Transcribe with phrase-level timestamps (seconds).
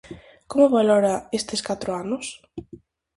[0.51, 2.25] Como valora estes catro anos?